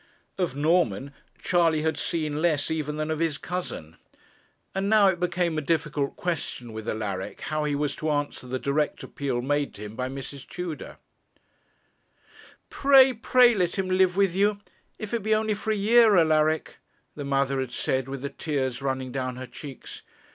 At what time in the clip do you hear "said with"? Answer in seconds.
17.71-18.23